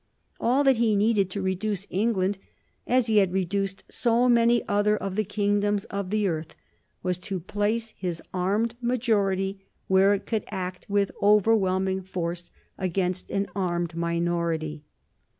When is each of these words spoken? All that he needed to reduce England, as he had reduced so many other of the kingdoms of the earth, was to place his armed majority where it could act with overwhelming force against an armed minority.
All 0.39 0.63
that 0.63 0.77
he 0.77 0.95
needed 0.95 1.29
to 1.29 1.43
reduce 1.43 1.85
England, 1.91 2.39
as 2.87 3.05
he 3.05 3.17
had 3.17 3.31
reduced 3.31 3.83
so 3.87 4.27
many 4.27 4.67
other 4.67 4.97
of 4.97 5.15
the 5.15 5.23
kingdoms 5.23 5.85
of 5.91 6.09
the 6.09 6.27
earth, 6.27 6.55
was 7.03 7.19
to 7.19 7.39
place 7.39 7.89
his 7.95 8.19
armed 8.33 8.73
majority 8.81 9.63
where 9.87 10.15
it 10.15 10.25
could 10.25 10.45
act 10.47 10.87
with 10.89 11.11
overwhelming 11.21 12.01
force 12.01 12.51
against 12.79 13.29
an 13.29 13.45
armed 13.55 13.95
minority. 13.95 14.81